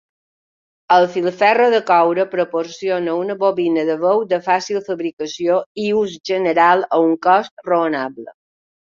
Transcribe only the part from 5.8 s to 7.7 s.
i ús general a un cost